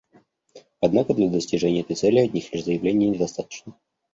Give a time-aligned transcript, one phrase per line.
[0.79, 3.75] Однако для достижения этой цели одних лишь заявлений недостаточно.